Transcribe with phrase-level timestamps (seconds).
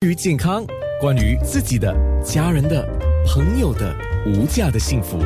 [0.00, 0.64] 关于健康，
[1.00, 1.92] 关于自己的、
[2.22, 2.88] 家人的、
[3.26, 3.92] 朋友的
[4.28, 5.18] 无价的幸福，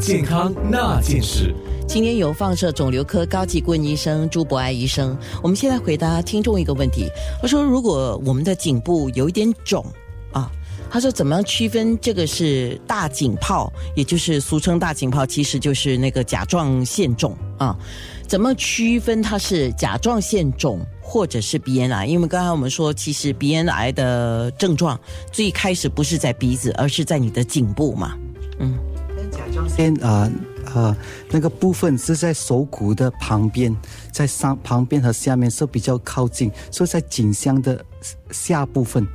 [0.00, 1.54] 健康那件事。
[1.86, 7.10] 今天有放射肿瘤科高级顾问医生朱博爱医生，我们现在回答听众一个问题。
[7.42, 9.84] 他说，如果我们的颈部有一点肿
[10.32, 10.50] 啊，
[10.90, 17.76] 他说怎么样区分这个是大颈泡，也就是俗称大颈泡，其实就是那个甲状腺肿啊？
[18.26, 20.80] 怎么区分它是甲状腺肿？
[21.06, 24.98] 或者是鼻咽癌，因为刚才我们说，其实鼻咽癌的症状
[25.30, 28.16] 最开始不是在鼻子，而是在你的颈部嘛。
[28.58, 28.78] 嗯，
[29.30, 30.28] 甲状腺啊
[30.74, 30.96] 啊
[31.30, 33.76] 那个部分是在手骨的旁边，
[34.10, 37.84] 在上旁边和下面是比较靠近，所以在颈腔的
[38.30, 39.06] 下部分。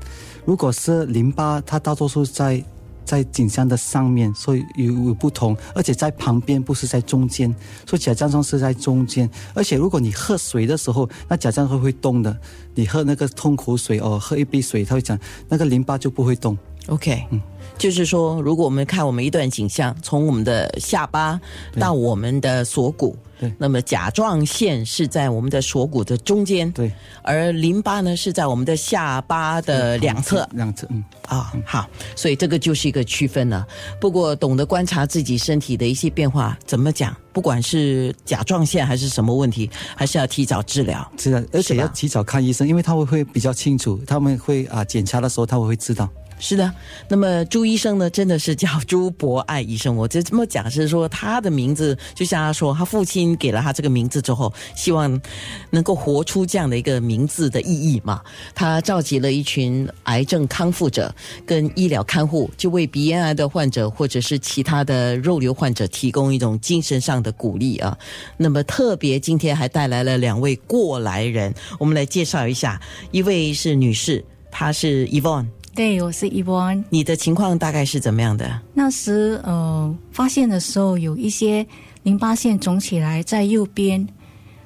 [0.46, 2.64] 如果是淋巴，它大多数在。
[3.10, 7.50] 在颈项的上面，所以有有不同，而且在旁边不是在中间，
[7.88, 9.28] 所以甲状腺是在中间。
[9.56, 12.40] 而且如果你喝水的时候，那甲状腺会动的。
[12.76, 16.56] 你喝那个痛苦水哦，喝一杯水，它会讲那个淋巴就不会动。
[16.90, 17.42] OK，嗯。
[17.78, 21.40] 就是说，如果我们看我们一段景象，从我们的下巴
[21.80, 31.88] 到我们的锁骨，对，那么甲状腺是在我们的锁骨的中间，对，而淋巴呢是在我们的下巴的两侧，两侧，嗯，啊，好，
[32.18, 33.66] 所以这个就是一个区分了。
[34.02, 37.16] 不过，懂得观察自己身体的一些变化，怎么讲？
[37.32, 46.10] 不管是甲状腺还是什么问题，还是要提早治疗，是的，而且要提早看医生，因为他们会比较清楚，他们会啊检查的时候，他们会知道。
[46.42, 46.74] 是的，
[47.10, 49.94] 那么朱医生呢，真的是叫朱博爱医生。
[49.94, 55.22] 我就这么讲，是说他的名字，就像他说，他父亲给了他这个名字之后，希望
[55.70, 58.22] 能够活出这样的一个名字的意义嘛。
[58.56, 61.14] 他召集了一群癌症康复者
[61.46, 67.98] 跟医疗看护，就为鼻咽癌的患者或者是其他的肉瘤患者提供一种精神上的鼓励啊。
[68.38, 72.82] 那么特别今天还带来了两位过来人，我们来介绍一下，
[73.12, 75.46] 一位是女士，她是 Evon。
[75.76, 78.60] 对，我是伊波你的情况大概是怎么样的？
[78.74, 81.66] 那时呃，发现的时候有一些
[82.04, 84.06] 淋巴腺肿起来在右边，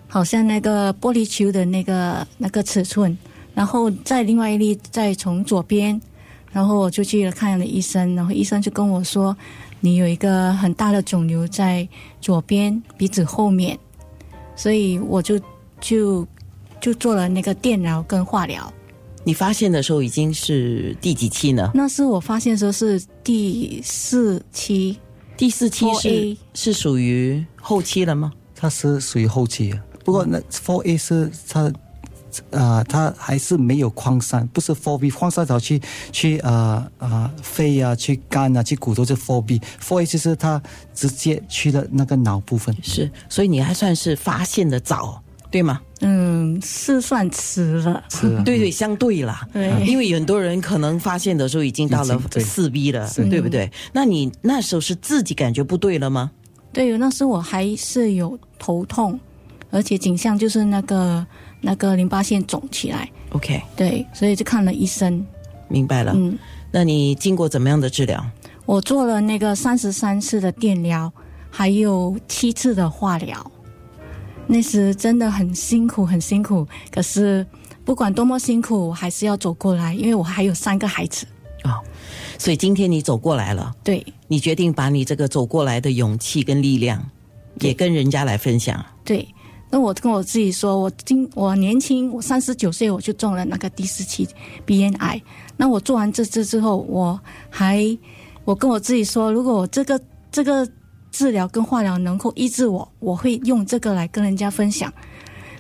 [0.08, 3.16] 好像那个玻璃球的那个那个尺寸。
[3.53, 6.02] 然后在另外一粒再从左边，
[6.52, 9.38] 然后我就去了看了医生，然后医生就跟我说，
[9.80, 11.88] 你有一个很大的肿瘤在
[12.19, 13.78] 左边鼻子后面，
[14.56, 15.40] 所以我就
[15.80, 16.28] 就
[16.81, 18.74] 就做了那个电疗跟化疗。
[19.26, 21.72] 你发现的时候已经是第几期呢？
[21.74, 25.00] 那是我发现的时候是第四期，
[25.38, 28.34] 第四期是是属于后期了吗？
[28.56, 29.74] 它是属于后期，
[30.04, 31.72] 不过那 Four A 是它
[32.52, 40.62] 啊，它还是没有扩散，不是 Four B 扩散到去去啊啊肺啊，去肝啊，去骨头，是 Four B，Four A 就是它
[40.94, 42.76] 直接去了那个脑部分。
[42.82, 45.22] 是，所以你还算是发现的早。
[45.52, 45.80] 对吗？
[46.02, 46.23] 嗯，
[46.62, 48.04] 是算迟了，
[48.46, 49.48] 对对，相对啦。
[49.52, 53.72] 对，因为很多人可能发现的时候已经到了四 B 了，对不对？
[53.92, 56.31] 那你那时候是自己感觉不对了吗？
[56.72, 59.20] 对，那时我还是有头痛，
[59.70, 61.26] 而且景象就是那个
[61.62, 63.10] 那个淋巴腺肿起来。
[63.30, 65.25] OK，对，所以就看了医生。
[65.68, 66.14] 明白了。
[66.16, 66.38] 嗯，
[66.72, 68.24] 那你经过怎么样的治疗？
[68.66, 71.12] 我做了那个三十三次的电疗，
[71.50, 73.52] 还有七次的化疗。
[74.46, 76.68] 那时真的很辛苦，很辛苦。
[76.92, 77.46] 可是
[77.86, 81.26] 不管多么辛苦，我还是要走过来，因为我还有三个孩子
[81.64, 81.80] 啊。
[82.38, 87.04] 所以今天你走过来了，对你决定把你这个走过来的勇气跟力量，
[87.62, 88.86] 也跟人家来分享。
[89.06, 89.28] 对，
[89.70, 94.28] 那我跟我自己说，我今我年轻，我三十九岁我就中了那个第四期
[94.66, 95.22] 鼻咽癌。
[95.56, 97.98] 那我做完这次之后，我还
[98.44, 100.00] 我跟我自己说，如果我这个
[100.31, 100.68] 这个。
[101.13, 104.91] 治疗跟化疗能够医治我，我会用这个来跟人家分享。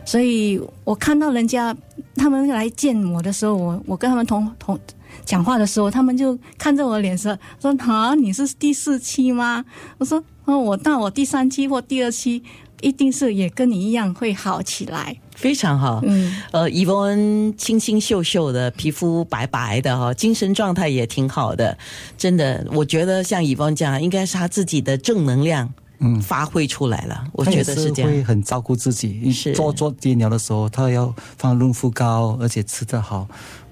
[0.03, 1.73] 所以我看到人家
[2.15, 4.77] 他们来见我的时候，我我跟他们同同
[5.23, 9.63] 讲话的时候，他们就看着我脸色说：“啊，你是第四期吗？”
[9.99, 12.43] 我说：“哦，我到我第三期或第二期，
[12.83, 21.75] 一定是也跟你一样会好起来。”非常好，嗯，呃，伊文清清秀秀的，皮肤白白的哈，精神状态也挺好的，
[22.15, 27.25] 真的，我觉得像伊文这样，应该是他自己的正能量，嗯，发挥出来了。
[27.33, 29.31] 我觉得是这样，会很照顾自己。
[29.31, 33.27] 是做做电疗的时候，他要放润肤膏，而且吃得好，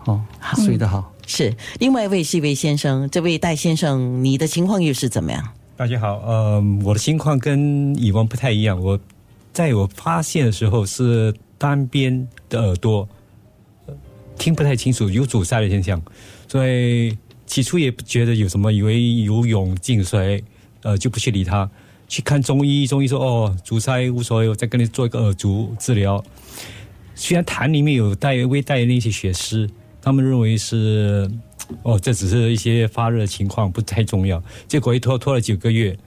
[0.05, 0.19] 哦，
[0.55, 1.13] 睡得好。
[1.27, 5.47] 是另外一位是一位先生，这位戴先生，你的情况又是怎么样？
[5.81, 8.99] 大家好，呃，我的情况跟以往不太一样，我
[9.51, 11.33] 在我发现的时候是。
[11.57, 13.07] 单边的耳朵
[14.37, 15.99] 听不太清楚，有阻塞的现象，
[16.47, 17.17] 所以
[17.47, 20.43] 起初也不觉得有什么，以为游泳进水，
[20.83, 21.67] 呃，就不去理他。
[22.07, 26.23] 去看中医，中医说哦，阻塞无所谓，我再跟你做一个耳足治疗。
[27.15, 29.67] 虽然痰里面有带微带那些血丝，
[29.99, 31.27] 他们认为是
[31.83, 34.41] 哦，这只是一些发热情况，不太重要。
[34.67, 35.97] 结果一拖拖了九个月，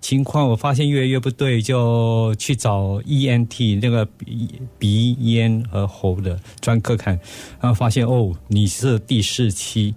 [0.00, 7.18] 情况我发现越来越不对，就去找 ENT 那个鼻鼻咽和喉的专科看，
[7.60, 9.94] 然后发现哦，你是第四期，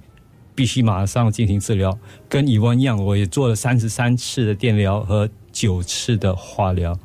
[0.54, 1.98] 必须马上进行治疗。
[2.28, 6.98] 跟以往一样，我也做了三十三次的电疗和九次的化疗，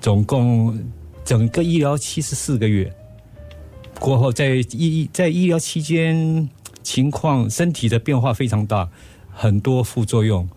[0.00, 0.78] 总共
[1.24, 2.92] 整个医疗期是四个月。
[3.98, 6.46] 过后在医在医疗期间，
[6.86, 8.88] 情况身体的变化非常大，
[9.32, 10.48] 很多副作用，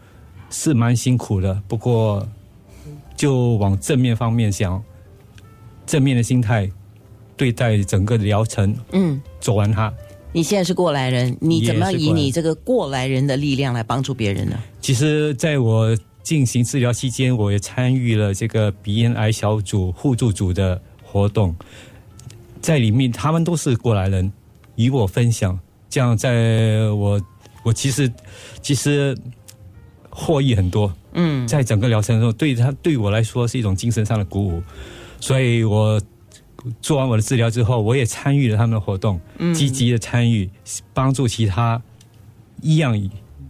[0.52, 1.60] 是蛮辛苦的。
[1.68, 2.24] 不过
[3.16, 4.80] 就往正面方面想，
[5.88, 6.70] 正面的心态
[7.36, 9.92] 对待整个疗程，嗯，走完它。
[10.32, 14.60] 你现在是过来人，你怎么以你这个过来人的力量来帮助别人呢？
[14.80, 21.56] 其实，在我进行治疗期间，我也参与了这个鼻咽癌小组互助组的活动，
[22.62, 24.32] 在里面他们都是过来人，
[24.76, 25.60] 与我分享，
[25.90, 27.20] 这样在我
[27.64, 28.12] 我其实
[28.62, 29.18] 其实
[30.10, 30.94] 获益很多。
[31.14, 34.62] 嗯，在整个疗程中，对他对我来说是一种精神上的鼓舞，
[35.20, 36.00] 所以我
[36.82, 39.20] 做完我的治疗之后，我也参与了他们的活动，
[39.56, 40.48] 积极的参与，
[40.94, 41.82] 帮助其他
[42.62, 42.96] 一样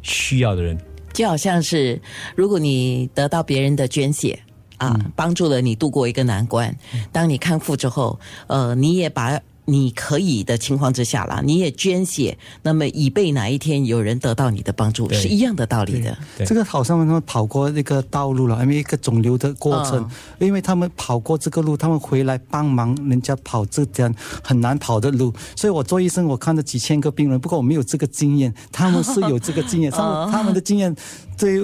[0.02, 0.80] 需要的人。
[1.12, 2.02] 就好像是
[2.34, 4.40] 如果你得到别人的捐血
[4.78, 6.74] 啊，帮助了你度过一个难关。
[7.12, 9.38] 当你康复之后，呃，你也把
[9.72, 16.18] 你可以的情况之下啦，你也捐血，那么以备哪一天有人得到你的帮助，是一样的道理的。
[16.46, 20.00] 这个好像他们跑过那个道路了，因为一个肿瘤的过程，
[20.40, 24.12] 嗯因为他们跑过这个路，他们回来帮忙人家跑这条
[24.44, 30.96] 很难跑的路，所以我做医生，我看了几千个病人，不过我没有这个经验，他们是有这个经验， 他们他们的经验
[31.38, 31.64] 对。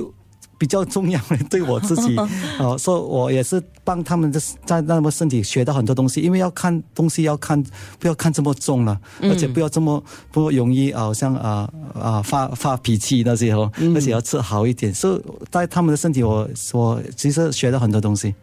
[0.57, 2.15] 比较重要的对我自己，
[2.59, 7.61] 哦，所以我也是帮他们的在那么身体学到很多东西，因为要看东西要看
[7.99, 15.21] 不要看这么重了，而且不要这么不容易好像啊啊发发脾气那些哦，而且要吃好一点，所以
[15.51, 18.33] 在他们的身体我我其实学到很多东西。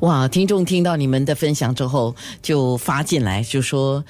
[0.00, 4.04] 哇，听众听到你们的分享之后，就发进来就说。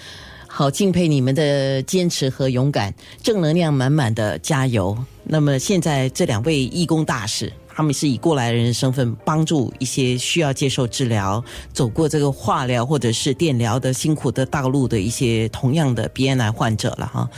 [0.53, 2.93] 好敬佩你们的坚持和勇敢，
[3.23, 4.99] 正能量满满的加油。
[5.31, 11.43] 那么现在这两位义工大使，他们是以过来人的身份帮助一些需要接受治疗、
[11.73, 17.31] 走过这个化疗或者是电疗的辛苦的道路的一些同样的鼻咽癌患者了哈。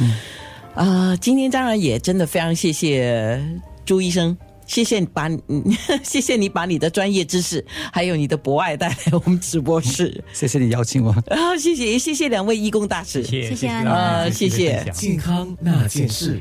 [0.75, 3.39] 啊、今天当然也真的非常谢谢
[3.85, 4.37] 朱医生。
[4.65, 5.39] 谢谢你把你，
[6.03, 7.63] 谢谢你把你的专业知识
[7.93, 11.11] 还有你的博爱带来我们直播室谢谢你邀请我。
[11.11, 11.55] 啊！
[11.59, 13.23] 谢谢，也谢谢两位义工大使。
[13.25, 16.41] 谢谢谢安呃安，谢谢健康那件事。